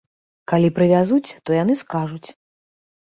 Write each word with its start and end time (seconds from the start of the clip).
Калі 0.53 0.69
прывязуць, 0.77 1.35
то 1.49 1.57
яны 1.57 1.73
скажуць. 1.83 2.29